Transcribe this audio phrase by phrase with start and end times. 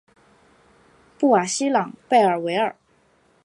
[1.19, 2.75] 布瓦西朗贝尔维尔。